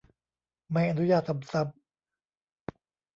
[0.71, 2.81] ไม่อนุญาตทำซ้ำ